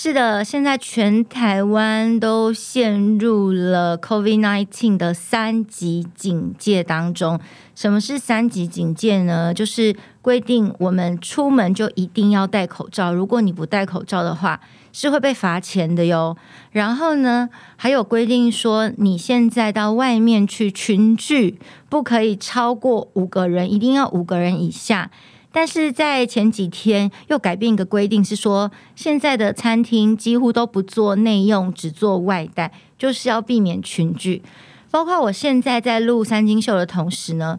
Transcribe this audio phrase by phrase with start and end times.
[0.00, 7.40] 是的，现在全台湾都陷入了 COVID-19 的三级警戒当中。
[7.74, 9.52] 什么是三级警戒呢？
[9.52, 14.60] 就是规定我们出门就一定要戴口罩，如果你不戴口罩的话，
[14.92, 16.36] 是会被罚钱的哟。
[16.70, 21.58] 然后呢，还有规定说，你现在到外面去群聚，
[21.88, 25.10] 不可以超过五个人，一定要五个人以下。
[25.50, 34.42] 但是在前几天又改变一个规定，是说现在的餐厅几乎都不做内用，只做外带，就是要避免群聚。
[34.90, 37.58] 包括我现在在录三金秀的同时呢，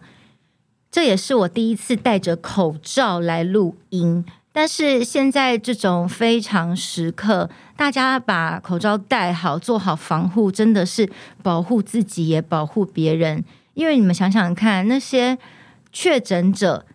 [0.91, 4.23] 这也是我第一次戴着口罩来录音。
[4.51, 11.09] 但是现在这种非常时刻，大家把口罩戴好，做好防护，真的是
[11.41, 13.43] 保护自己也保护别人。
[13.73, 15.37] 因为你们想想看，那些
[15.91, 16.85] 确诊者。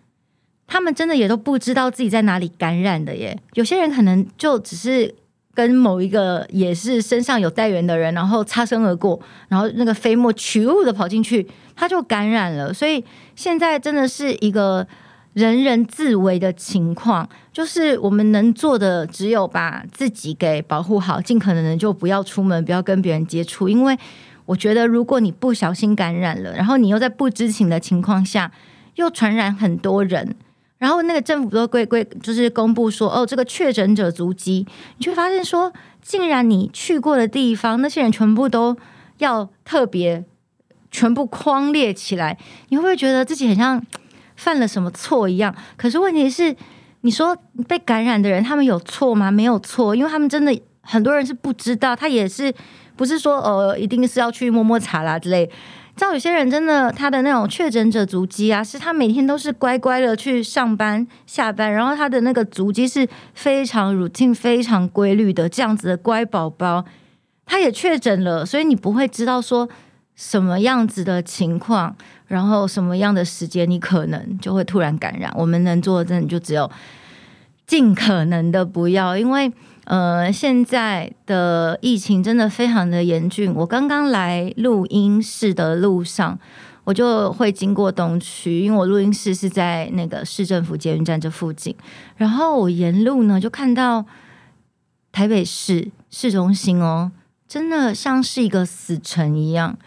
[0.67, 3.37] 他们真的也都不知道自己在哪里感染的耶。
[3.53, 5.13] 有些人可能就只是
[5.53, 12.73] 跟某一个也是身上有带源的人，然后擦身而过，然后那个飞沫取物的跑进去，他就感染了。
[12.73, 13.03] 所以
[13.35, 14.85] 现在真的是一个
[15.33, 23.69] 人人自危的情况，就是我们能做的只有把自己给保护好，尽可能的就不要出门，不要跟别人接触。
[23.69, 23.97] 因为
[24.45, 28.51] 我觉得，如果你不小心感染了，然后你又在不知情的情况下
[28.95, 30.35] 又传染很多人。
[30.77, 34.65] 然后那个政府都规规就是公布说，哦，这个确诊者足迹，
[34.97, 38.75] 你就会发现说，竟然你去过的地方，那些人全部都
[39.19, 40.23] 要特别
[40.91, 42.37] 全部框列起来，
[42.69, 43.81] 你会不会觉得自己很像
[44.35, 45.55] 犯了什么错一样？
[45.77, 46.55] 可是问题是，
[47.01, 47.35] 你说
[47.67, 49.31] 被感染的人，他们有错吗？
[49.31, 52.53] 没有错，因为他们真的很多人是不知道，他也是
[52.97, 55.49] 不是说呃，一定是要去摸摸茶啦之类。
[55.95, 66.83] 知道有些人真的，他的那种确诊者足迹啊，是他每天都是乖乖的去上班下班，然后他的那个足迹是非常 routine、非常规律的这样子的乖宝宝，
[67.45, 69.69] 他也确诊了，所以你不会知道说
[70.15, 71.95] 什么样子的情况，
[72.27, 75.33] 然后什么样的时间你可能就会突然感染。
[75.37, 76.69] 我们能做的真的就只有
[77.65, 79.49] 尽可能的不要，因为。
[79.85, 83.53] 呃，现在的疫情真的非常的严峻。
[83.53, 86.39] 我刚刚来录音室的路上，
[86.83, 91.75] 我就会经过东区，因为我录音室是在那个市政府捷运站这附近。
[92.17, 94.05] 然后我沿路呢，就看到
[95.11, 97.11] 台北市市中心哦，
[97.47, 99.77] 真的像是一个死城一样。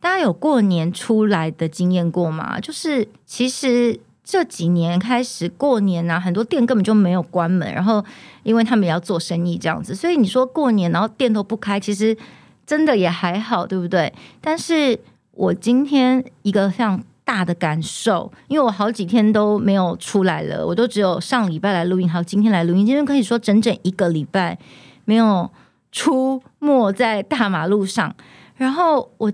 [0.00, 2.60] 大家有过年出来的经验过吗？
[2.60, 4.00] 就是其实。
[4.24, 8.02] 这几年开始过年啊，很多店根本就没有关门，然后
[8.42, 12.16] 因为他们也要做生意这样子，所以你说过年然后店都不开，其实
[12.64, 14.10] 真的也还好，对不对？
[14.40, 14.98] 但是
[15.32, 24.58] 我今天一个非常大的感受，因为我好几天都没有出来了，我都只有上礼拜来录音，还有今天来录音，今天可以说整整一个礼拜
[25.04, 25.50] 没有
[25.92, 28.16] 出没在大马路上，
[28.56, 29.30] 然后我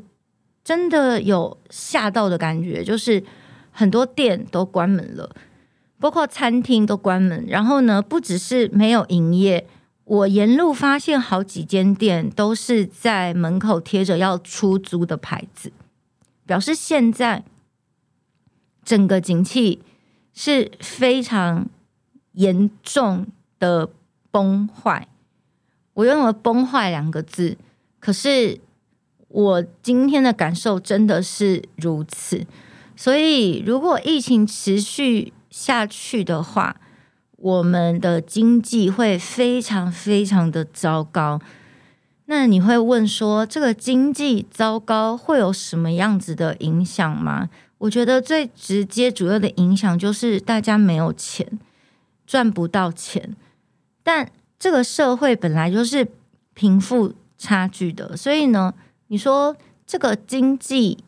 [0.64, 3.22] 真的有吓到的感觉，就是。
[3.80, 5.34] 很多店都关门了，
[5.98, 7.46] 包括餐厅都关门。
[7.48, 9.66] 然后呢，不只是没有营业，
[10.04, 15.72] 我沿路发现好几间店都是在门口贴着要出租的牌子，
[16.44, 17.42] 表示现在
[18.84, 19.80] 整个景气
[20.34, 21.66] 是非常
[22.32, 23.88] 严重的
[24.30, 25.08] 崩坏。
[25.94, 27.56] 我用了“崩坏”两个字，
[27.98, 28.60] 可是
[29.28, 32.46] 我今天的感受真的是如此。
[33.00, 36.76] 所以，如果疫情持续下去的话，
[37.38, 41.40] 我们的经济会非常非常的糟糕。
[42.26, 47.48] 那你会问说，这个经济糟糕会有什么样子的影响吗？
[47.78, 51.58] 我觉得最直接、主要的影响就是大家没有钱，
[52.26, 53.34] 赚不到钱。
[54.02, 56.06] 但这个社会本来就是
[56.52, 58.74] 贫富差距的，所以呢，
[59.06, 59.56] 你说
[59.86, 60.98] 这个经济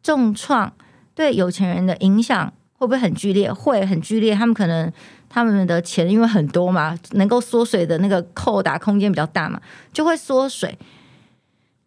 [0.00, 0.72] 重创。
[1.20, 3.52] 对有钱人的影响会不会很剧烈？
[3.52, 4.34] 会很剧烈。
[4.34, 4.90] 他们可能
[5.28, 9.60] 他们的钱因为很多嘛，能够缩水的那个扣打空间比较大嘛，
[9.92, 10.78] 就会缩水。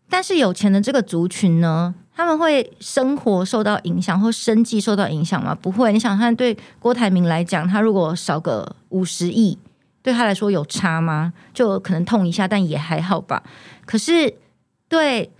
[0.07, 5.57] 但是有钱的这个族群呢，他们会生活受到影响或生计受到影响吗？
[5.59, 5.91] 不会。
[5.91, 9.57] 你想看，对郭台铭来讲，他如果少个五十亿，
[10.03, 11.33] 对他来说有差吗？
[11.55, 13.41] 就可能痛一下，但也还好吧。
[13.87, 14.35] 可是
[14.87, 15.31] 对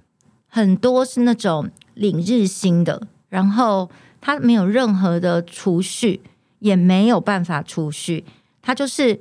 [0.47, 3.09] 很多是那种领日薪的。
[3.33, 3.89] 然后
[4.21, 6.21] 他没有任何的储蓄，
[6.59, 8.23] 也没有办法储蓄，
[8.61, 9.19] 他就是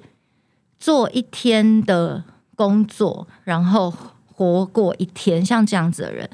[0.79, 2.23] 做一天的
[2.55, 3.91] 工作，然后
[4.27, 5.43] 活过一天。
[5.43, 6.29] 像这样子的人，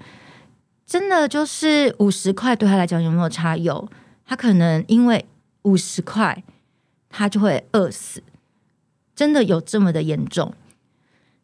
[0.84, 3.56] 真的就是五十块对他来讲有没有差？
[3.56, 3.88] 有，
[4.26, 5.25] 他可能因为
[5.62, 6.42] 五十块，
[7.08, 8.25] 他就会饿死。
[9.14, 10.52] 真的有这么的严重？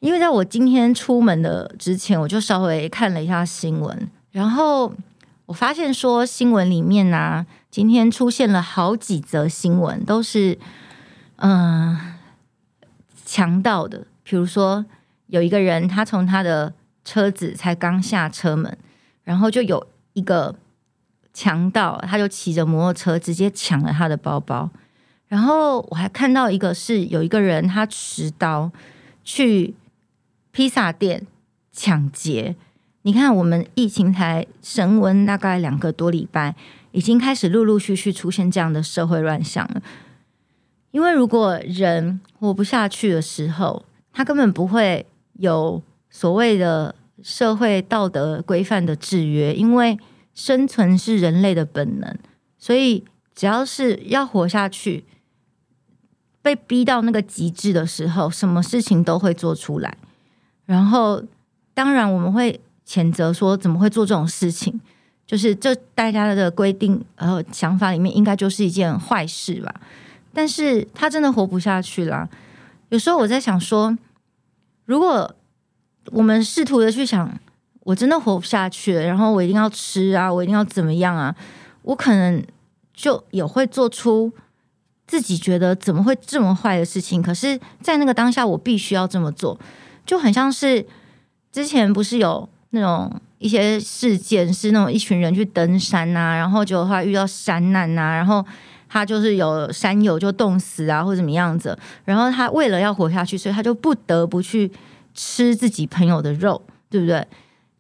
[0.01, 4.93] 因为在我今天出门的之前，我就稍微看了一下新闻，然后
[5.47, 10.59] 我发现说新闻里面呢、今天出现了好几则新闻，都是
[11.37, 12.15] 嗯
[13.25, 14.85] 强盗的，比如说
[15.27, 16.73] 有一个人他从他的
[17.05, 18.77] 车子才刚下车门，
[19.23, 20.57] 然后就有一个
[21.33, 24.71] 强盗，他就骑着摩托车直接抢了他的包包，
[25.29, 28.71] 然后我还看到一个是有一个人他持刀
[29.23, 29.75] 去。
[30.57, 31.27] 披萨店
[31.73, 32.55] 抢劫，
[33.07, 36.57] 你看，我们疫情才升温大概两个多礼拜，
[36.91, 39.83] 已经开始陆陆续续出现这样的社会乱象了。
[40.91, 45.05] 因为如果人活不下去的时候，他根本不会
[45.35, 49.99] 有所谓的社会道德规范的制约，因为
[50.33, 52.17] 生存是人类的本能，
[52.57, 53.05] 所以
[53.35, 55.05] 只要是要活下去，
[56.41, 59.99] 被逼到那个极致的时候，什么事情都会做出来。
[60.65, 61.23] 然后，
[61.75, 64.81] 当然我们会谴责说，怎么会做这种事情？
[65.27, 69.75] 就是这大家的规定呃想法里面，应该就是一件坏事吧。
[70.33, 72.29] 但是他真的活不下去了。
[72.91, 73.97] 有时候我在想说，
[74.85, 75.35] 如果
[76.07, 77.33] 我们试图的去想，
[77.81, 81.35] 我真的活不下去了，然后我一定要吃啊，我一定要怎么样啊？
[81.83, 82.45] 我可能
[82.93, 84.33] 就也会做出
[85.07, 87.23] 自己觉得怎么会这么坏的事情。
[87.23, 89.59] 可是，在那个当下，我必须要这么做。
[90.05, 90.87] 就很像是
[91.51, 98.45] 之前不是有那种一些事件，是那种一群人去登山呐、然后结果他遇到山难呐、然后
[98.89, 104.71] 他就是有山友就冻死啊，或怎么样子，然后他为了要活下去，所以他就不得不去
[105.15, 106.61] 吃自己朋友的肉，
[106.91, 107.27] 对不对？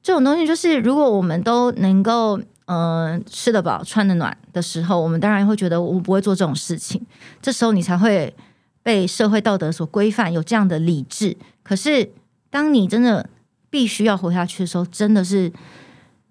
[0.03, 6.99] 这种东西就是，如果我们都能够嗯、吃得饱、穿得暖的时候，我们当然会觉得我们不会做这种事情。
[7.43, 8.35] 这时候你才会
[8.83, 11.37] 被社会道德所规范，有这样的理智。
[11.63, 12.11] 可是，
[12.49, 13.29] 当你真的
[13.75, 15.53] 必须要活下去的时候，真的是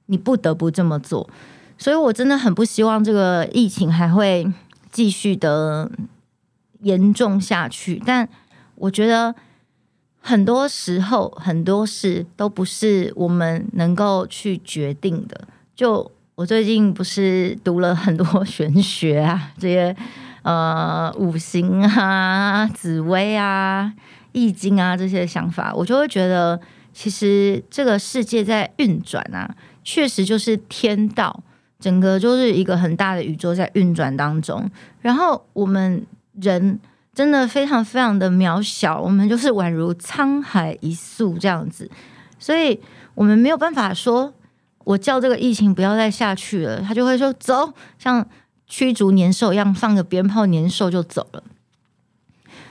[0.05, 1.29] 你不得不这么做。
[1.77, 4.49] 所以我真的很不希望这个疫情还会
[4.93, 5.91] 继续的
[6.83, 8.01] 严重下去。
[8.05, 8.29] 但
[8.75, 9.35] 我觉得
[10.21, 15.45] 很多时候很多事都不是我们能够去决定的。
[15.75, 19.93] 就我最近不是读了很多玄学啊，这些
[20.43, 23.93] 呃五行啊、紫薇啊。
[24.35, 26.59] 易经啊，这些想法，我就会觉得，
[26.93, 31.43] 其实这个世界在运转啊，确实就是天道，
[31.79, 34.69] 整个就是一个很大的宇宙在运转当中。
[35.01, 36.05] 然后我们
[36.39, 36.79] 人
[37.13, 41.89] 真的非常非常的渺小，我们就是宛如沧海一粟这样子，
[42.39, 42.79] 所以
[43.15, 44.33] 我们没有办法说，
[44.83, 48.27] 我叫这个疫情不要再下去了，他就会说走，像
[48.67, 51.43] 驱逐年兽一样，放个鞭炮，年兽就走了。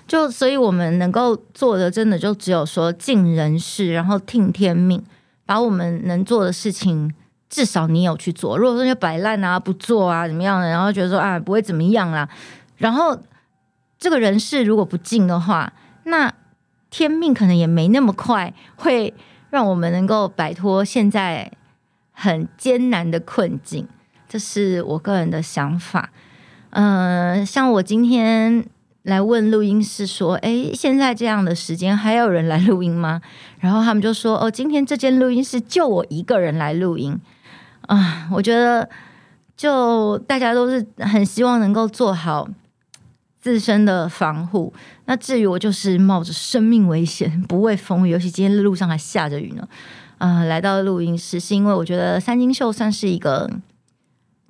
[0.06, 5.02] 就所以，我们能够做的，真的就只有说尽人事，然后听天命，
[5.46, 7.14] 把我们能做的事情，
[7.48, 8.58] 至少你有去做。
[8.58, 12.28] 如果说就摆烂啊，不做啊，怎么样的，然后觉得说啊，不会怎么样啦，
[12.76, 13.16] 然后
[13.98, 15.72] 这个人事如果不尽的话，
[16.04, 16.30] 那
[16.90, 19.14] 天命可能也没那么快会
[19.48, 21.50] 让我们能够摆脱现在
[22.10, 23.88] 很艰难的困境。
[24.28, 26.10] 这是我个人的想法。
[26.70, 28.66] 嗯、像我今天。
[29.02, 33.20] 来问录音室说：“哎，现在这样的时间还有人来录音吗？”
[33.58, 37.18] 然后他们就说：“哦，今天这间录音室就我一个人来录音。”
[37.88, 38.88] 啊，我觉得
[39.56, 42.48] 就大家都是很希望能够做好
[43.40, 44.72] 自身的防护。
[45.06, 49.66] 那至于我，就是冒着生命危险，不畏风雨，尤其今天路上还下着雨呢。
[50.18, 53.50] 啊，来到录音室是因为我觉得三金秀算是一个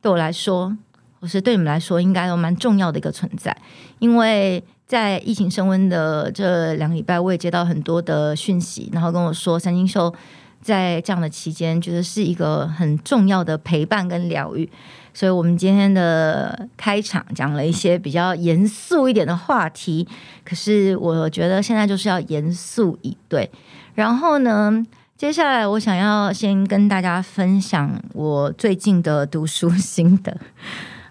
[0.02, 0.76] 对我来说。
[1.22, 3.56] 我是对你们来说应该都蛮重要的一个存在，
[4.00, 10.12] 因为在疫情升温的这两个礼拜，我也接到很多的讯息，然后跟我说三金秀
[10.60, 14.68] 在这样的期间，觉得是一个很重要的陪伴跟疗愈。
[15.14, 20.08] 所以，我们今天的开场讲了一些比较严肃一点的话题，
[20.44, 23.48] 可是我觉得现在就是要严肃以对。
[23.94, 24.84] 然后呢，
[25.16, 30.36] 接下来我想要先跟大家分享我最近的读书心得。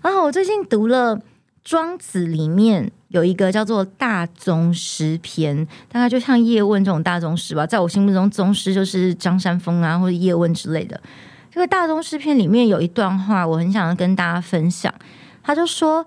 [0.01, 1.15] 啊，我最近读了
[1.63, 7.67] 《庄子》，里面有一个叫做《大宗师篇》，大概就像叶问这种大宗师吧。
[7.67, 10.99] 在我心目中，宗师就是张三丰啊，或者叶问之类的。
[11.51, 14.93] 这个《大宗师篇》里面有一段话，我很想要跟大家分享。
[15.43, 16.05] 他就说。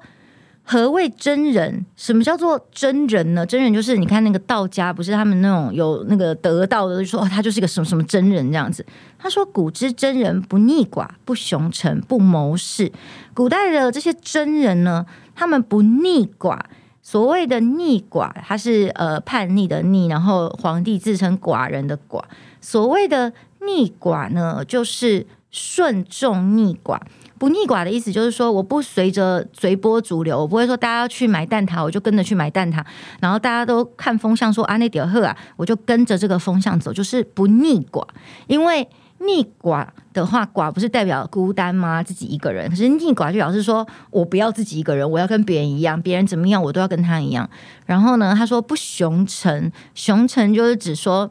[0.66, 1.85] 何谓真人？
[1.94, 3.44] 什么叫做真人呢？
[3.44, 8.85] 真人就是你看那个道家，不是他们那种有那个得道的，就说，他就是一个什么什么真人这样子。
[9.18, 12.90] 他说：“古之真人，不逆寡，不雄臣，不谋事。”
[13.35, 15.04] 古代的这些真人呢，
[15.35, 16.59] 他们不逆寡，
[17.02, 22.23] 所谓的逆寡，他是呃叛逆的逆，然后皇帝自称寡人的寡。
[22.62, 23.30] 所谓的
[23.61, 26.99] 逆寡呢，就是顺众逆寡。
[27.36, 32.82] 不逆寡的意思就是说，我不随着随波逐流，我不会说大家要去买蛋挞，我就跟着去买蛋挞。
[33.20, 38.06] 然后大家都看风向说啊那点贺啊，我就跟着这个风向走，就是不逆寡。
[38.46, 38.88] 因为
[39.18, 42.02] 逆寡的话，寡不是代表孤单吗？
[42.02, 42.70] 自己一个人。
[42.70, 47.50] 可是逆寡就表示说我不要自己一个人，我要跟别人一样，别人怎么样我都要跟他一样。
[47.84, 51.30] 然后呢，他说不雄成，雄成就是指说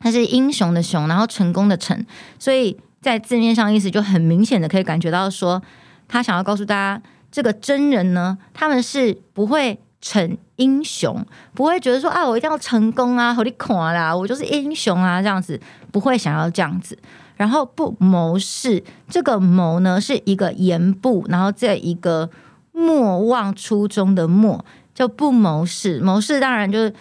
[0.00, 2.04] 他是英雄的雄，然后成功的成，
[2.38, 2.76] 所以。
[3.00, 5.62] 在字面上意思就很明显的可以感觉到说，
[6.08, 11.24] 他想要告诉大家，这个真人呢，他们是不会逞英雄，
[11.54, 15.60] 不会觉得说啊，我一定要成功啊，好你看啦，我就是英雄啊，这样子
[15.92, 16.98] 不会想要这样子。
[17.36, 22.28] 然后不谋事，这个谋呢是一个言部，然后这一个
[22.72, 26.00] 莫忘初衷的莫，就不谋事。
[26.00, 26.92] 谋事当然就是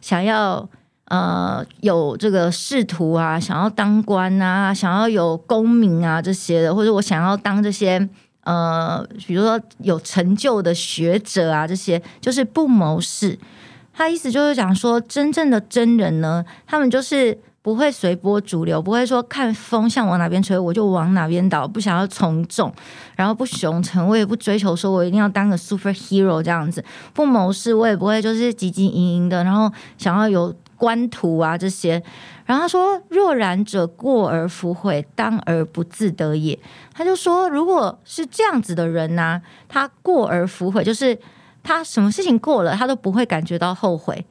[0.00, 0.68] 想要。
[1.08, 8.08] 呃，有这个仕途啊，想要当官啊，想要有功名啊这些的，或者我想要当这些
[8.42, 13.38] 呃，比如说有成就的学者啊，这些就是不谋事。
[13.92, 22.72] 他意思就是讲说，真正的真人呢，他们就是不会随波逐流，不会说看风向往哪边吹，我就往哪边倒，不想要从众，
[23.14, 26.84] 然后不雄成，我也不追求说我一定要当个 superhero 这样子，
[27.14, 30.52] 不谋事，我也不会就是汲汲营营的，然后想要有。
[30.76, 32.02] 官途啊，这些，
[32.44, 36.58] 然后他说：“若然者，过而弗悔，当而不自得也。”
[36.94, 41.18] 他就说，如果是这样子的人呢、他过而弗悔，就是
[41.62, 44.24] 他什么事情过了，他都不会感觉到后悔，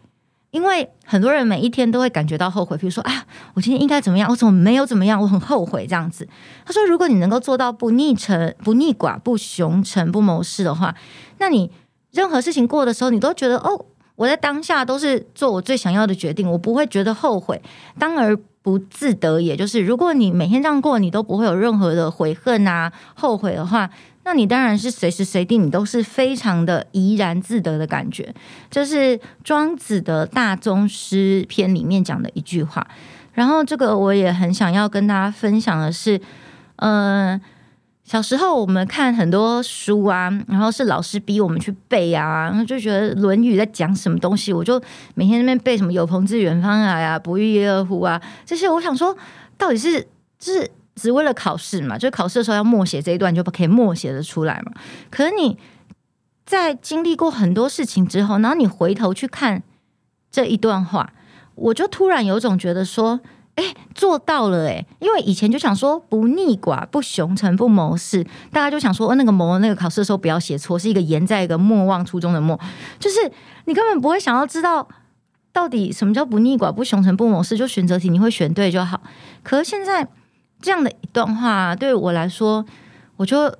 [0.51, 2.77] 因为很多人每一天都会感觉到后悔。
[2.77, 3.25] 比如说啊，
[3.55, 4.29] 我今天应该怎么样？
[4.29, 5.19] 我怎么没有怎么样？
[5.21, 6.27] 我很后悔这样子。
[6.63, 10.95] 他说，如果你能够做到不逆成、不逆寡、不雄成、不谋事的话，
[11.39, 11.71] 那你
[12.11, 13.85] 任何事情过的时候，你都觉得哦。
[14.15, 17.61] 我在当下都是做我最想要的决定，我不会觉得后悔，
[17.99, 19.55] 当而不自得也。
[19.55, 23.89] 就是如果你每天这样过，你都不会有任何的悔恨啊、后悔的话，
[24.23, 28.33] 那你当然是随时随地你都是非常的怡然自得的感觉。
[28.71, 32.87] 这是庄子的大宗师篇里面讲的一句话。
[33.33, 36.19] 然后这个我也很想要跟大家分享的是，
[36.77, 37.39] 嗯、
[38.05, 44.79] 小时候我们看很多书啊，然后是老师逼我们去背啊，然后就觉得《论语》在讲什么东西，我就
[45.15, 48.69] 每天那边背什么“有朋自远方来啊，不亦乐乎啊”这些。
[48.69, 49.17] 我想说，
[49.57, 49.99] 到底是
[50.37, 51.97] 就是只为了考试嘛？
[51.97, 54.71] 就考试的时候要默写这一段，就不可以默写的出来嘛？
[55.09, 55.57] 可是你
[56.45, 59.63] 在经历过很多事情之后，然后你回头去看
[60.29, 61.11] 这一段话，
[61.55, 63.19] 我就突然有种觉得说。
[63.55, 64.85] 哎，做到了哎！
[64.99, 68.21] 因为以前就想说不逆寡、不雄成、不谋事，
[68.51, 72.59] 大家就想说，那个谋那个考试的时候不要写错，是一个言在一个莫忘初衷的莫，
[72.99, 73.31] 就是
[73.63, 74.85] 你根本不会想要知道
[75.53, 78.99] 到底什么叫不逆寡、不雄成、不谋事，就选择题你会选对就好。
[79.41, 80.05] 可是现在
[80.61, 82.65] 这样的一段话对我来说，
[83.15, 83.55] 我就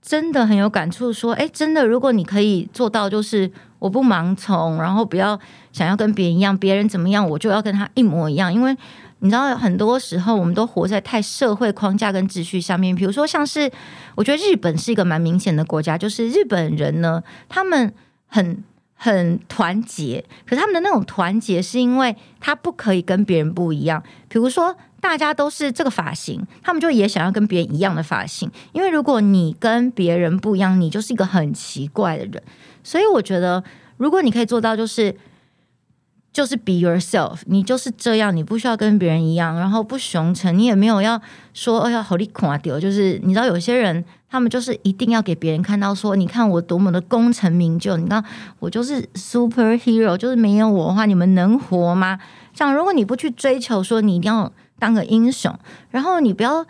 [0.00, 1.12] 真的很有感触。
[1.12, 5.38] 说，哎，真的，如果你可以做到，就是我不盲从，然后不要
[5.72, 8.74] 想要跟别人一样，别人怎么样我就要跟他一模一样，因为。
[9.22, 12.94] 你知道，很多时候我们都活在太社会框架跟秩序上面。
[12.94, 13.70] 比如说，像是
[14.14, 17.92] 我觉得日本是一个蛮明显的国家，就是日本人呢，他们
[18.26, 24.02] 很很团结，可是他们的那种团结是因为他不可以跟别人不一样。
[24.28, 32.42] 比如说，大家都是这个发型，他们就也想要跟别人一样的发型，因为如果你跟别人不一样，你就是一个很奇怪的人。
[32.82, 33.62] 所以我觉得，
[33.98, 35.14] 如果你可以做到，就是。
[36.32, 41.20] 就是 be yourself，你就是这样，你不需要跟别人一样，然后不雄成，你也没有要
[41.52, 42.78] 说，哎呀，好利垮掉。
[42.78, 48.24] 就是你知道，有些人他们就是一定要给别人看到说，你看我多么的功成名就，你看
[48.60, 52.18] 我就是 superhero，就是没有我的话，你们能活吗？
[52.54, 55.52] 这样，如果你不去追求说你一定要当个英雄，
[55.90, 56.64] 然后你不要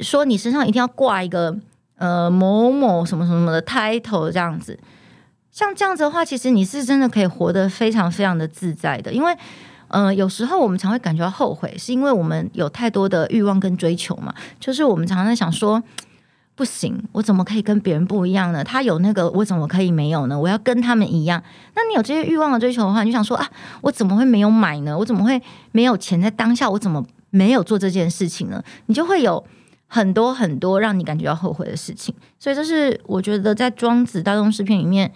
[0.00, 1.56] 说你身上一定要挂一个
[1.96, 4.78] 呃某某什么什么的 title 这样子。
[5.52, 9.36] 像这样子的话，其实你是真的可以活得非常非常的自在的，因为，
[9.88, 14.34] 嗯、有时候我们常会感觉到后悔，是因为我们有太多的欲望跟追求嘛。
[14.58, 15.82] 就是我们常常在想说，
[16.54, 18.64] 不行，我怎么可以跟别人不一样呢？
[18.64, 20.40] 他有那个，我怎么可以没有呢？
[20.40, 21.42] 我要跟他们一样。
[21.74, 23.46] 那你有这些欲望的追求的话，你就想说啊，
[23.82, 24.96] 我怎么会没有买呢？
[24.96, 25.38] 我怎么会
[25.72, 26.18] 没有钱？
[26.18, 28.64] 在当下，我怎么没有做这件事情呢？
[28.86, 29.44] 你就会有
[29.86, 32.14] 很多很多让你感觉到后悔的事情。
[32.38, 35.12] 所以，这是我觉得在《庄子·大宗师》篇里面。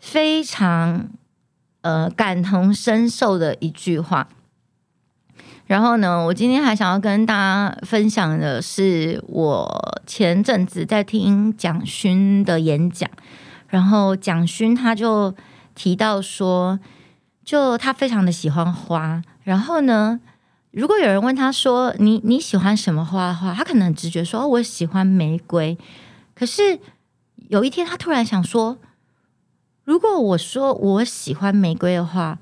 [0.00, 1.08] 非常
[1.82, 4.28] 呃感同身受的一句话。
[5.66, 13.08] 然后呢，我今天还想要跟大家分享的是，我前阵子在听蒋勋的演讲，
[13.68, 15.32] 然后蒋勋他就
[15.76, 16.80] 提到说，
[17.44, 20.18] 就他非常的喜欢花，然后呢，
[20.72, 25.78] 如果有人问他说你你喜欢什么花的话，他可能直觉说哦，我喜欢玫瑰。
[26.34, 26.80] 可是
[27.48, 28.76] 有一天他突然想说，
[29.90, 32.38] 如果我说我喜欢玫瑰的话，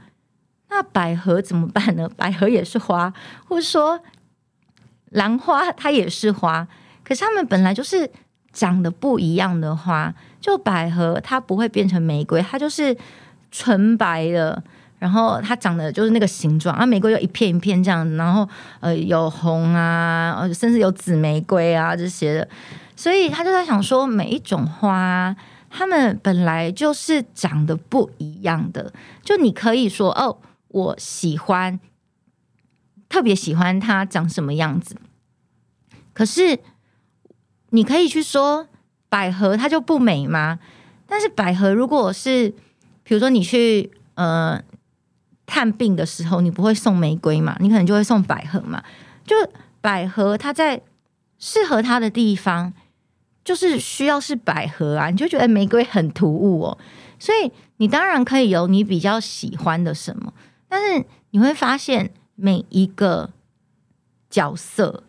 [0.68, 2.06] 那百合怎么办呢？
[2.14, 3.10] 百合也是花，
[3.46, 3.98] 或者说
[5.12, 6.68] 兰花它也是花，
[7.02, 8.10] 可是它们本来就是
[8.52, 10.14] 长得不一样的花。
[10.42, 12.94] 就百合它不会变成玫瑰，它就是
[13.50, 14.62] 纯白的，
[14.98, 16.84] 然后它长得就是那个形状啊。
[16.84, 18.46] 玫瑰就一片一片这样，然后
[18.80, 22.48] 呃有红啊，甚至有紫玫瑰啊这些的。
[22.94, 25.34] 所以他就在想说，每一种花。
[25.70, 31.78] 他们本来就是长得不一样的，就你可以说哦，我喜欢，
[33.08, 34.96] 特别喜欢它长什么样子。
[36.14, 36.58] 可是
[37.70, 38.66] 你可以去说
[39.08, 40.58] 百合它就不美吗？
[41.06, 42.50] 但是百合如果是，
[43.02, 44.62] 比如说你去呃
[45.46, 47.56] 探病的时候，你不会送玫瑰嘛？
[47.60, 48.82] 你可能就会送百合嘛。
[49.24, 49.36] 就
[49.80, 50.82] 百合它在
[51.38, 52.72] 适合它的地方。
[53.48, 56.76] 就是需要是百合啊，你就觉得玫瑰很突兀哦，
[57.18, 60.34] 所以你当然可以有你比较喜欢的什么，
[60.68, 63.30] 但是你会发现每一个
[64.28, 65.02] 角色，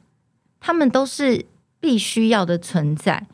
[0.62, 1.46] 他们都是
[1.82, 3.28] 必须要的存在。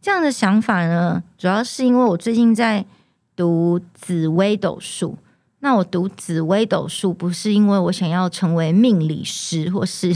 [0.00, 2.86] 这样的想法呢，主要是因为我最近在
[3.34, 5.18] 读紫微斗数。
[5.58, 10.14] 那我读紫微斗数，不是因为我想要成为命理师，或是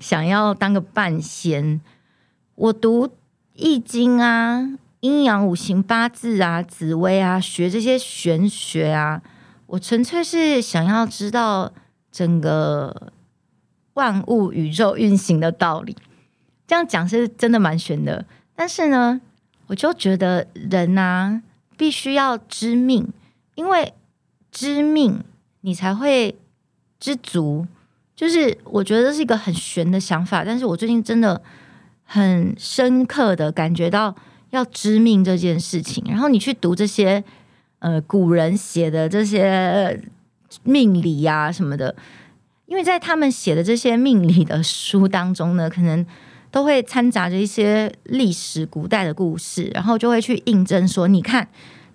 [0.00, 1.80] 想要当个半仙，
[2.56, 3.08] 我读。
[3.60, 9.20] 易经啊，阴阳五行八字啊，紫微啊，学这些玄学啊，
[9.66, 11.72] 我纯粹是想要知道
[12.12, 13.12] 整个
[13.94, 15.96] 万物宇宙运行的道理。
[16.68, 19.20] 这样讲是真的蛮玄的，但是呢，
[19.66, 21.42] 我就觉得人啊，
[21.76, 23.08] 必须要知命，
[23.56, 23.92] 因为
[24.52, 25.24] 知命
[25.62, 26.38] 你才会
[27.00, 27.66] 知足。
[28.14, 31.42] 就是我觉得这是一个很玄的想法，但是我最近真的。
[32.10, 34.16] 很深刻的感觉到
[34.48, 37.22] 要知命这件事情，然后你去读这些
[37.80, 40.02] 呃古人写的这些
[40.62, 41.94] 命理呀、啊、什么的，
[42.64, 46.04] 因为在他们写的这些命理的书当中呢，可能
[46.50, 51.46] 都会掺杂着一些历史古代的故事，然后就会去印证说，你看，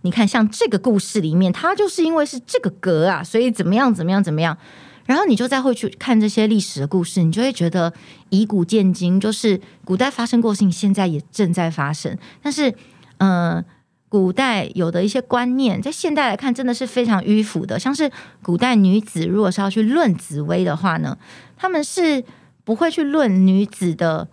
[0.02, 4.56] 你看，像这个故事里面，它就是因为是这个格啊，所以怎么样，怎么样，怎么样。
[5.06, 7.94] 然后你就再会去看这些历史的故事，你就会觉得
[8.30, 12.18] 以古见今，就是古代发生过的事情，现在也正在发生。
[12.42, 12.70] 但是，
[13.18, 13.66] 嗯、呃，
[14.10, 17.80] 古代有的一些观念，在现代来看，真的是非常迂腐的。
[17.80, 18.12] 像是
[18.42, 21.18] 古代女子，如果是要去论紫薇的话呢，
[21.58, 22.24] 他们是
[22.64, 24.28] 不会去论女子的。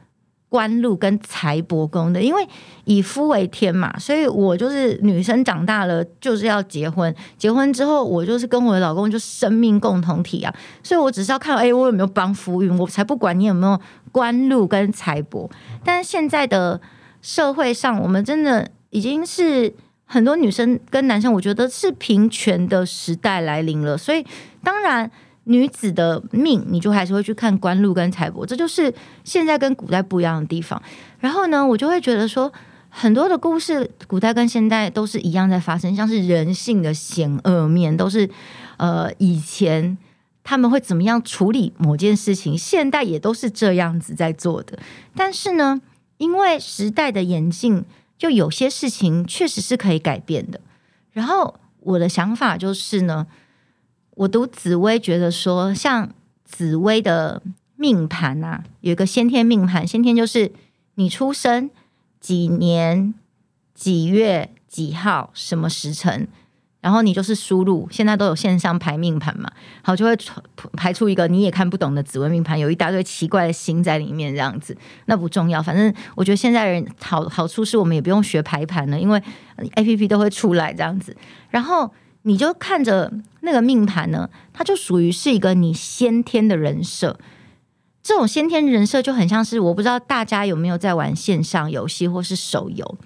[0.51, 2.47] 官禄跟财帛宫的，因为
[2.85, 15.49] 以夫为天嘛，所以我就是女生长大了就是要结婚，结婚之后我就是跟我的老公就生命共同体啊，所以我只是要看，哎，我有没有帮夫运，我才不管你有没有官禄跟财帛。
[15.85, 16.81] 但是现在的
[17.23, 19.73] 社会上，我们真的已经是
[20.05, 24.27] 很多女生跟男生，我觉得是平权的时代来临了，所以
[24.65, 25.09] 当然。
[25.51, 30.81] 女子的命，你就还是会去看官禄跟财帛，这就是现在跟古代不一样的地方。
[31.19, 32.53] 然后呢，我就会觉得说，
[32.89, 38.31] 很多的故事，古代跟现代都是一样在发生，像是人性的险恶面，都是
[38.77, 39.99] 呃以前
[40.45, 44.79] 他们会怎么样处理某件事情，现代也都是这样子在做的。
[45.17, 45.81] 但是呢，
[46.19, 47.85] 因为时代的演进，
[48.17, 50.61] 就有些事情确实是可以改变的。
[51.11, 53.27] 然后我的想法就是呢。
[54.21, 56.11] 我读紫薇，觉得说像
[56.45, 57.43] 紫薇的
[57.77, 60.53] 命盘啊，有一个先天命盘，先天就是
[60.97, 61.71] 你出生
[62.21, 63.15] 几年
[63.75, 66.29] 几月几号什么时辰，
[66.83, 70.15] 然后你就是输入，现在都有线上排命盘嘛，好，就会
[70.75, 79.23] 排出一个你也看不懂的紫薇命盘，有一大堆奇怪的星在里面，这样子那不重要，反正我觉得现在人好好处是我们也不用学排盘了，因为
[79.77, 81.17] APP 都会出来这样子，
[81.49, 81.91] 然后。
[82.23, 87.19] 你就看着那个命盘呢，它就属于是一个你先天的人设。
[88.03, 92.99] 这种先天人设就很像是，我不知道大家有没有在玩线上游戏或是手游。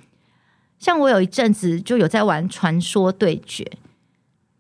[0.79, 3.65] 像我有一阵子就有在玩《传说对决》，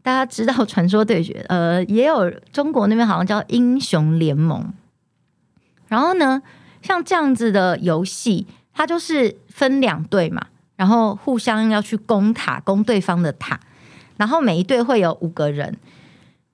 [0.03, 4.63] 大家知道《传说对决》，呃，也有中国那边好像叫《英雄联盟》。
[5.87, 6.43] 然后呢，
[6.83, 13.61] 像这样子的游戏，它就是分两队嘛，然后互相要去攻塔，攻对方的塔。
[14.17, 15.77] 然后每一队会有五个人，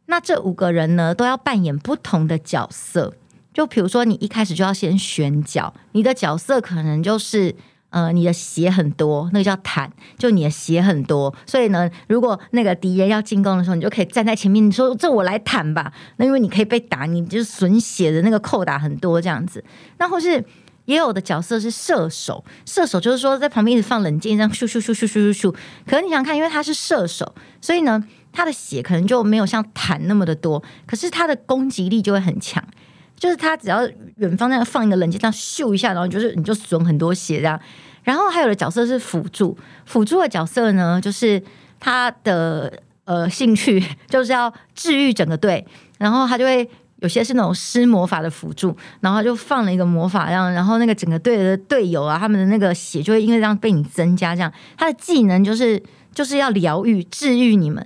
[0.07, 3.15] 那这五个人呢，都要扮演不同的角色。
[3.53, 7.55] 就比如说，你一开始就要先选角，你的角色可能就是
[7.91, 15.93] 呃，你的血很多，那个叫坦，就你的血很多，所以呢，如果那个敌人要进攻的时候，你就可以站在前面，你说这我来坦吧。
[16.17, 19.63] 那因为你可以被打，你就是损血的那个扣打很多这样子。
[19.99, 20.43] 那或是
[20.91, 25.55] 也有的角色是射手，射手就是说在旁边一直放冷箭，这样咻咻咻咻咻咻咻。
[25.87, 32.63] 可是你想看，因为他是射手，所以呢，他的血可能就没有像坦那么的多，可是他的攻击力就会很强。
[33.17, 37.61] 就是他只要远方那样放一个冷箭，这样咻一下，然后就是你就损很多血这样。
[38.03, 41.41] 然后还有的角色是辅助，辅助的角色呢，就是
[41.79, 42.73] 他的
[43.05, 45.65] 呃兴趣 就是要治愈整个队，
[45.99, 46.67] 然后他就会
[47.01, 55.83] 有些是那种施魔法的辅助，然后就放了一个魔法，这样，然后那个整个队的队友啊，他们的那个血就会因为这样被你增加，这样他的技能就是
[56.15, 57.85] 就是要疗愈治愈你们。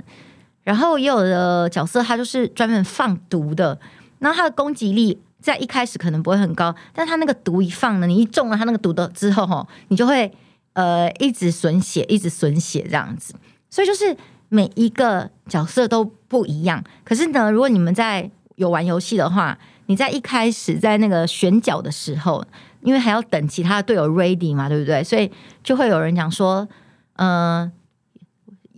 [0.63, 3.79] 然后也有的角色他就是专门放毒的。
[4.19, 10.33] 然后他的攻击力在一开始可能不会很高，但他那个毒一放呢，你一中了他那个毒的之后，吼，你就会
[10.73, 13.35] 呃一直损血，一直损血这样子。
[13.69, 14.17] 所以就是
[14.49, 16.83] 每一个角色都不一样。
[17.05, 22.45] 可是呢，如果你们在有玩游戏的话，你在一开始在那个选角的时候，
[22.81, 25.03] 因为还要等其他的队友 ready 嘛，对不对？
[25.03, 25.31] 所以
[25.63, 26.69] 就会有人讲说，
[27.17, 27.73] 嗯、呃，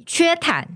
[0.04, 0.68] 缺坦，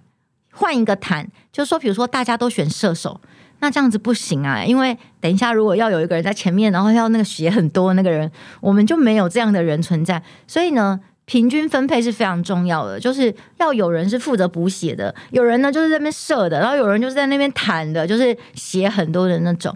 [0.52, 3.20] 换一个坦，就是说，比如说大家都选射手。
[3.62, 8.30] 那这样子不行啊，因为等一下如果要有一个人在前面，然后要那个血很多那个人，
[8.62, 10.22] 我们就没有这样的人存在。
[10.46, 10.98] 所以呢，
[11.30, 19.72] 平均分配是非常重要的，就是要有人是负责补血的，有人呢就是在那边射的，然后有人就是在那边弹的，就是血很多的那种。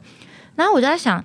[0.57, 1.25] 然后我就在想，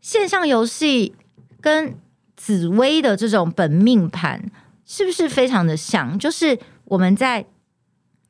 [0.00, 1.14] 线上游戏
[1.60, 1.94] 跟
[2.36, 4.50] 紫薇的这种本命盘
[4.84, 6.18] 是不是非常的像？
[6.18, 7.46] 就是我们在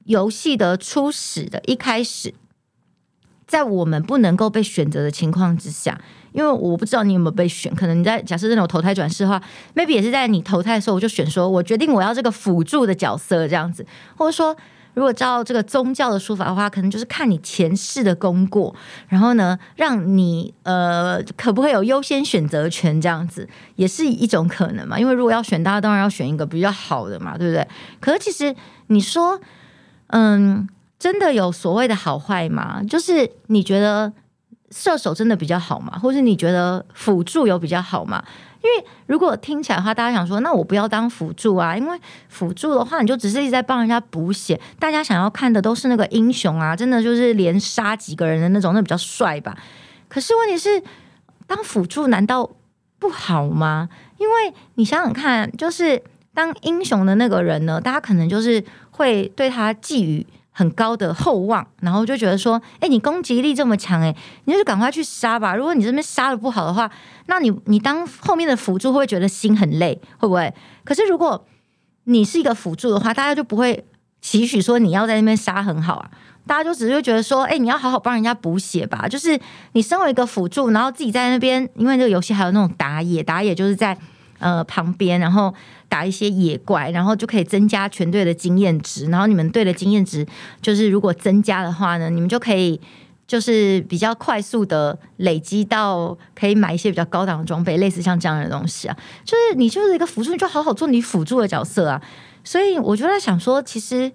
[0.05, 2.35] 游戏的初始的一开始。
[3.47, 5.99] 在我们不能够被选择的情况之下，
[6.33, 9.41] 因为我不知道你有没有被选，可能你在假设这种投胎转世的话
[9.75, 14.57] ，maybe 也是在你投胎的时候，我就选说，我决定我要这个辅助的角色这样子，或者说，
[14.95, 18.75] 如果照这个宗教的说法的话，可能就是看你前世的功过，
[19.09, 24.99] 然后呢，让你呃可不可以有优先选择权这样子，也是一种可能嘛。
[24.99, 27.67] 因为如果要选，大家当然要选一个比较好的嘛，对不对？
[28.01, 28.55] 可是其实
[28.87, 29.41] 你说，
[30.09, 30.69] 嗯。
[31.03, 32.81] 真的有所谓的好坏吗？
[32.89, 34.13] 就是你觉得
[34.73, 35.99] 射手真的比较好吗？
[35.99, 38.25] 或是你觉得辅助有比较好吗？
[38.63, 44.59] 因为如果听起来的话，大家想说，那我不要当辅助啊，因为辅助的话，你就只是一直在帮人家补血。
[44.79, 49.57] 大家想要看的都是那个英雄啊，真的就是连杀几个人的那种，那比较帅吧。
[50.09, 50.83] 可是问题是，
[51.47, 52.49] 当辅助难道
[52.99, 53.89] 不好吗？
[54.19, 56.01] 因为你想想看，就是
[56.33, 60.27] 当英雄的那个人呢，大家可能就是会对他寄予。
[60.53, 65.55] 很高的厚望，然后就觉得说，哎，你攻击力这么强，哎，你就赶快去杀吧。
[65.55, 66.91] 如果你这边杀的不好的话，
[67.27, 69.99] 那你你当后面的辅助会觉得心很累？
[70.19, 70.53] 会不会？
[70.85, 71.43] 可是如果
[72.05, 73.85] 你是一个辅助的话，大家就不会
[74.21, 76.11] 期许说你要在那边杀很好啊。
[76.47, 79.09] 大家就只是会觉得说，哎，你要好好帮人家补血吧。
[79.09, 79.41] 就是
[79.73, 83.97] 你身为一个辅助，然后自己在那边，因为这个游戏还有那种打野，打野就是在
[84.39, 85.55] 呃旁边，然后。
[85.93, 89.05] 打一些野怪，然后就可以增加全队的经验值。
[89.11, 90.27] 然后你们队的经验值
[90.63, 92.81] 就是如果增加的话呢，你们就可以
[93.27, 98.97] 就是比较快速的累积到可以买一些比较高档的装备，类似像这样的东西啊。
[99.23, 102.01] 就是你就是一个辅助，你就好好做你辅助的角色啊。
[102.43, 104.11] 所以我就在想说，其实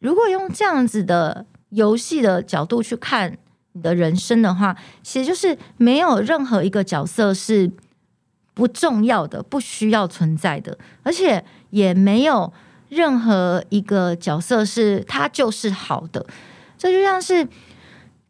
[0.00, 3.38] 如果用这样子的游戏的角度去看
[3.72, 7.70] 你的人生的话，其实就是没有任何一个角色是。
[8.54, 12.52] 不重要的，不需要存在的，而且也没有
[12.88, 16.26] 任何一个角色是他就是好的。
[16.76, 17.46] 这就像是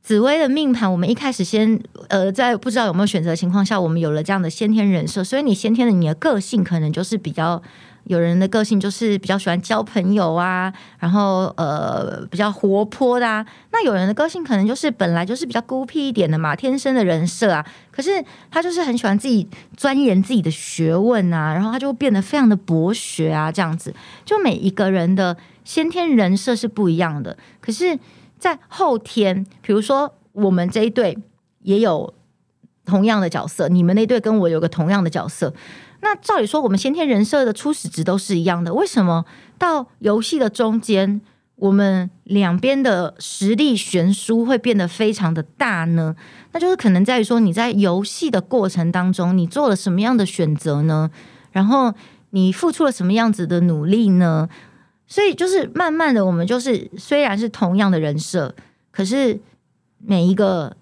[0.02, 7.62] 紫薇的命盘，我们一开始先呃，在不知道有没有选择情况下，我们有了这样的先天人设，所以你先天的你的个性可能就是比较。
[8.04, 13.46] 有人的个性就是比较喜欢交朋友啊，然后呃比较活泼的啊。
[13.70, 17.64] 那有人的个性可能就是本来就是比较孤僻一点的嘛，天生的人设啊。
[17.90, 23.94] 可是他就是很喜欢自己钻研自己的学问啊，然后他就变得非常的博学啊，这样子。
[24.24, 27.98] 就每一个人的先天人设是不一样的，可是，
[28.38, 31.16] 在后天，比如说我们这一对
[31.62, 32.12] 也有
[32.84, 35.54] 同样的角色，你们那队跟我有个同样的角色。
[36.04, 39.24] 那照理说，我们先天人设的初始值都是一样的，为什么
[39.56, 41.20] 到游戏的中间，
[41.54, 46.16] 我们两边的实力悬殊会变得非常的大呢？
[46.50, 51.08] 那就是可能在于说，你在游戏的过程当中，你做了什么样的选择呢？
[51.52, 51.94] 然后
[52.30, 54.48] 你付出了什么样子的努力呢？
[55.06, 58.54] 所以就是慢慢的，我们就是虽然是同样的人设，
[58.90, 59.40] 可是
[59.98, 60.76] 每一个。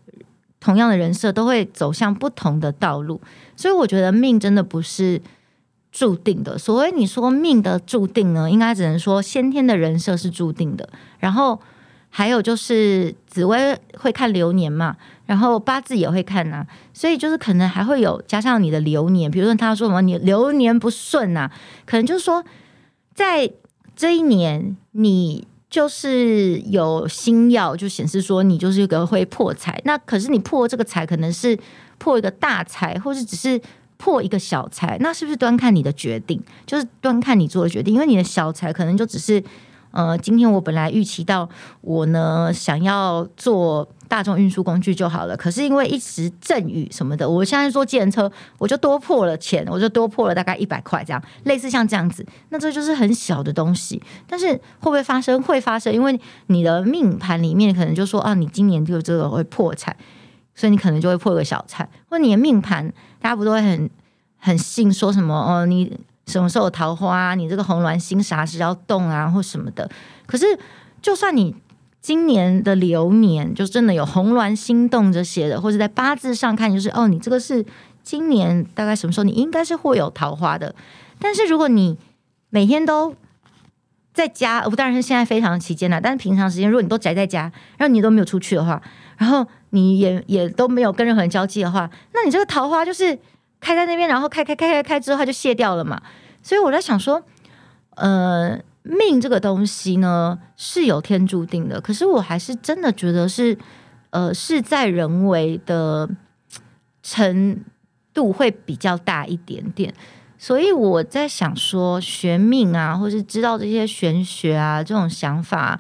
[0.61, 3.19] 同样的人设都会走向不同的道路，
[3.57, 5.19] 所以我觉得命真的不是
[5.91, 6.59] 注定的。
[6.59, 10.87] 所谓你说命的注定呢，应该只能说先天的人设是注定的。
[11.19, 11.59] 然后
[12.11, 21.53] 还有就是紫薇会看流年嘛，然后八字也会看呐、啊，所以就是可能还会有加上你的流年，比如说他说什么你流年不顺呐、啊，
[21.87, 22.45] 可能就是说
[23.15, 23.51] 在
[23.97, 25.47] 这一年你。
[25.71, 29.81] 就是有星耀，就显示说你就是一个会破财。
[29.85, 31.59] 那可是你破这个财，可能是
[31.97, 33.59] 破一个大财，或是只是
[33.97, 34.99] 破一个小财。
[35.01, 36.43] 那是不是端看你的决定？
[36.67, 39.43] 就是端看你做的决定，因为你的小财可能就只是。
[39.93, 41.49] 呃，今天我本来预期到
[41.81, 55.43] 我呢想要做大众运输工具就好了，可是因为一时阵雨什么的，我现在坐计程车，我就多破了钱，我就多破了大概一百块这样，类似像这样子，那这就是很小的东西，但是会不会发生？
[55.43, 59.97] 会发生，因为你的命盘里面可能就说啊，你今年就这个会破产，
[60.55, 63.91] 所以你可能就会破个小财，或你的命盘大家不都会很
[64.39, 65.99] 很信说什么哦你。
[66.27, 67.35] 什么时候桃花？
[67.35, 69.91] 你这个红鸾星啥时要动啊，或什么的？
[70.27, 70.47] 可是，
[71.03, 71.57] 就算你
[72.01, 77.65] 今年的流年就真的有红鸾星动这些的，或者在八字上看，就是哦，你这个是
[78.03, 80.75] 今年大概什么时候，你应该是会有桃花的。
[81.19, 81.99] 但是如果你
[82.51, 83.15] 每天都
[84.15, 88.81] 在家，不当然是现在非常期间了，但是平常时间，如果你都宅在家，然后你都没有出去的话，
[89.17, 93.19] 然后你也也都没有跟任何人交际的话，那你这个桃花就是。
[93.61, 96.01] 开在那边，然后开开开开开之后，它就卸掉了嘛。
[96.43, 97.23] 所以我在想说，
[97.97, 103.59] 呃，命这个东西呢是有天注定的，可是我还是真的觉得是，
[104.09, 106.09] 呃，事在人为的
[107.03, 107.63] 程
[108.15, 109.93] 度会比较大一点点。
[110.39, 115.79] 所以我在想说，学命啊，或是知道这些玄学啊，这种想法，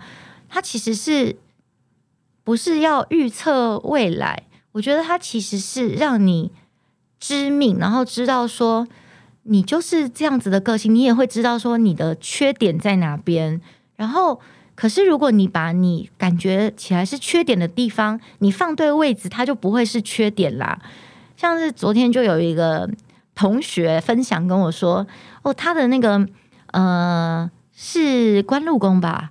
[0.50, 1.34] 它其实是
[2.44, 4.42] 不是要预测未来？
[4.72, 6.52] 我觉得它其实是让你。
[7.20, 8.88] 知命，然后知道说
[9.42, 13.60] 你就是这样子的个性，你也会知道说你的缺点在哪边。
[13.96, 14.40] 然后，
[14.74, 20.80] 可是如果你把你感觉起来是缺点的地方，你放对位置，它就不会是缺点啦。
[21.36, 22.88] 像是昨天就有一个
[23.34, 25.06] 同学分享跟我说，
[25.42, 26.26] 哦，他的那个
[26.72, 29.30] 呃是官禄宫吧，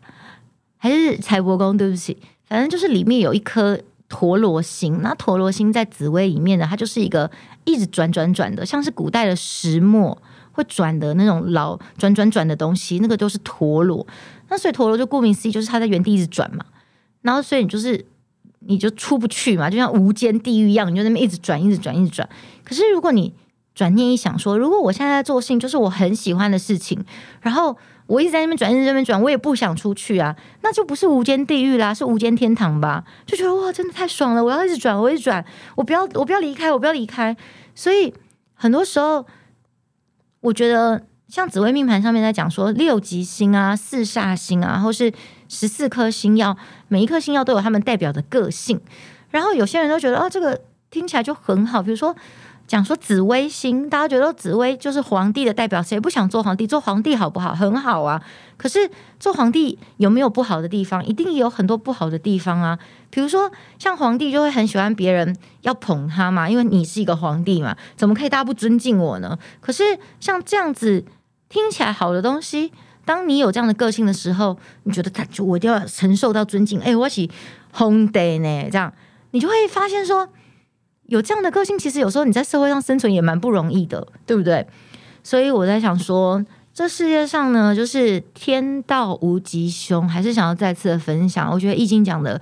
[0.78, 1.76] 还是财帛宫？
[1.76, 3.80] 对不起，反正就是里面有一颗。
[4.10, 7.30] 陀罗星，那陀罗星在紫微里面呢，它就是一个
[7.64, 10.20] 一直转转转的，像是古代的石磨
[10.52, 14.06] 会转的那种老转转转的东西，那个都是陀螺。
[14.50, 16.66] 那所以陀螺就顾名思义，就是它在原地一直转嘛。
[17.22, 18.04] 然后所以你就是
[18.60, 22.28] 你就出不去嘛，就像无间地狱一样，你就那边一直转，一直转，一直转。
[22.64, 23.34] 可是如果你
[23.76, 27.06] 转念一想说，如果我现在在做事情，就是我很喜欢的事情，
[27.42, 27.78] 然后。
[28.10, 33.04] 我一直在那边转，一直在那边转，我也不想出去啊，那就不是无间地狱啦，是无间天堂吧？
[33.28, 34.44] 就觉得哇，真的太爽了！
[34.44, 35.46] 我要一直转，我一直转，
[35.76, 37.38] 我不要，我不要离开，我不要离开。
[37.76, 38.12] 所以
[38.56, 39.24] 很多时候，
[40.42, 45.14] 我觉得像紫微命盘上面在讲说六吉星啊、四煞星啊，或是
[45.48, 48.82] 十四颗星曜，每一颗星曜都有他们代表的个性。
[49.30, 52.16] 然后有些人都觉得哦，这个听起来就很好，比如说。
[52.70, 56.68] 讲说紫微星，大家觉得紫微就是皇帝的代表，谁不想做皇帝？
[56.68, 57.52] 做皇帝好不好？
[57.56, 58.22] 很好啊。
[58.58, 58.88] 可是
[59.20, 61.04] 做皇帝有没有不好的地方？
[61.04, 62.78] 一定有很多不好的地方啊。
[63.10, 69.36] 比如说，像皇帝就会很喜欢别人要捧他嘛，因为你是一个皇帝嘛，怎么可以大家不尊敬我呢？
[69.60, 71.04] 可是像这样子
[71.50, 72.72] 听起来好的东西，
[73.04, 76.80] 当你有这样的个性的时候，你觉得他就我一定要承受到尊敬。
[76.82, 77.28] 哎，我是
[77.72, 78.94] 皇帝呢，这样
[79.32, 80.30] 你就会发现说。
[81.10, 84.66] 有这样的个性，其实有时候你在社会上生存也蛮不容易的，对不对？
[85.24, 86.44] 所以我在想说，
[86.74, 91.52] 这世界上呢，就是天道无吉凶，还是想要再次的分享。
[91.52, 92.40] 我觉得易经讲的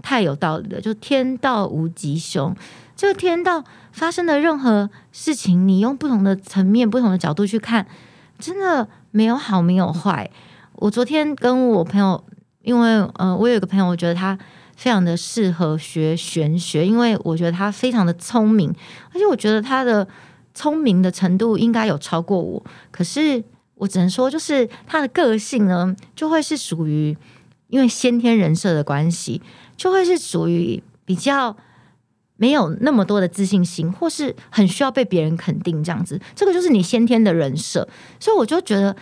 [0.00, 2.54] 太有道理了，就天道无吉凶。
[2.96, 7.86] 这个天道发生的任何事情，你用不同的层面、不同的角度去看，
[8.38, 10.30] 真的没有好，没有坏。
[10.76, 12.24] 我昨天跟我朋友，
[12.62, 14.38] 因为呃，我有一个朋友，我觉得他。
[14.76, 18.74] 非常的适合学玄学，因为我觉得他非常的聪明，
[19.12, 20.06] 而且我觉得他的
[20.54, 22.64] 聪明的程度应该有超过我。
[22.90, 23.42] 可是
[23.76, 27.16] 我只能说，就是他的个性呢，就会是属于
[27.68, 29.40] 因为先天人设的关系，
[29.76, 31.56] 就会是属于比较
[32.36, 36.20] 没有那么多的自信心，或是很需要被别人肯定这样子。
[36.34, 38.94] 这个就是你先天的人设，所以我就觉得。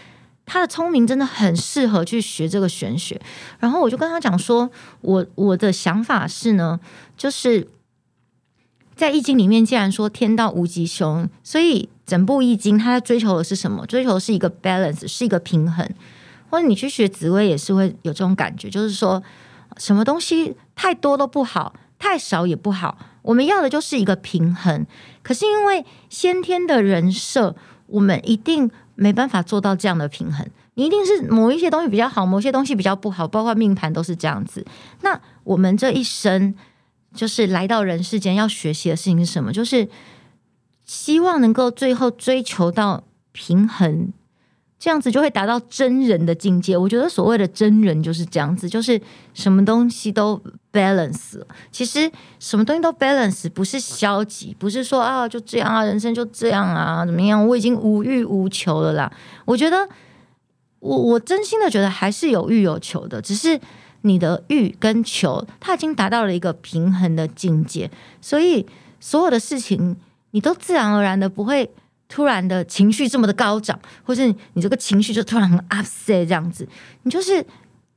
[0.44, 3.18] 他的聪明真的很适合去学这个玄学，
[3.60, 4.68] 然后我就跟他讲说，
[5.00, 6.78] 我我的想法是呢，
[7.16, 7.68] 就是
[8.96, 13.86] 在易经里面，既然说天道无吉凶，所以整部易经他在追求的是什么？
[13.86, 15.88] 追求的是一个 balance，是一个平衡。
[16.50, 19.22] 或者你去学紫薇也是会有这种感觉，就是说
[19.78, 24.84] 什么东西太多都不好，太少也不好，我们要的就是一个平衡。
[25.22, 27.54] 可是因为先天的人设。
[27.92, 30.44] 我们一定没办法做到这样的平衡。
[30.74, 34.64] 你一定是某一些东西比较好，某些东西比较不好，包括命盘都是这样子。
[35.02, 36.54] 那我们这一生
[37.14, 39.52] 就是来到人世间要学习的事情是什么？
[39.52, 39.86] 就是
[40.84, 44.12] 希望能够最后追求到平衡。
[44.82, 46.76] 这样子就会达到真人的境界。
[46.76, 49.00] 我觉得所谓的真人就是这样子，就是
[49.32, 50.42] 什么东西都
[50.72, 51.40] balance。
[51.70, 57.46] 其实什么东西都 balance，不是消极，不是说啊就这样啊，人生就这样啊，怎么样？
[57.46, 59.12] 我已经无欲无求了啦。
[59.44, 59.88] 我觉得，
[60.80, 63.60] 我我真心的觉得还是有欲有求的，只是
[64.00, 67.88] 你的欲跟求，它已经达到了一个平衡的境界，
[68.20, 68.66] 所以
[68.98, 69.96] 所有的事情
[70.32, 71.70] 你都自然而然的不会。
[72.12, 76.68] 突然的情绪这么的高涨，或是你这个情绪就突然很 upset 这样子，
[77.04, 77.42] 你就是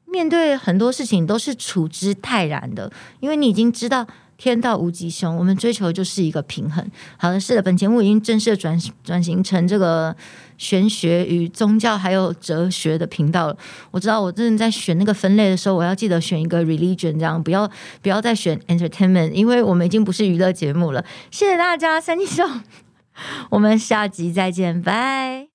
[0.06, 6.90] 面对很多事情都是处之泰然的，因为你已经知道天道无极凶，我们追求就是一个平衡。
[7.18, 10.16] 好的，是的，本节目已经正式转转型成这个
[10.58, 13.58] 玄学与宗教还有哲学的频道了。
[13.92, 17.70] 我知道我真的在选那个分类的时候，我要记得选一个 religion，这样不要
[18.02, 21.04] 不要再选 entertainment，因为我们已经不是娱乐节目了。
[21.32, 22.44] 谢谢大家，三金秀。
[23.52, 25.55] 我们下集再见，拜。